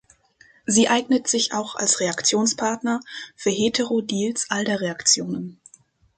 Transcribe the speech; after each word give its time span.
Sie 0.65 0.87
eignet 0.89 1.27
sich 1.27 1.53
auch 1.53 1.75
als 1.75 1.99
Reaktionspartner 1.99 3.01
für 3.35 3.51
Hetero-Diels-Alder-Reaktionen. 3.51 5.61